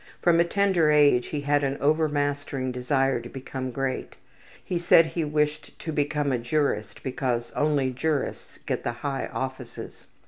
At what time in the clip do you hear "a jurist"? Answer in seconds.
6.31-7.03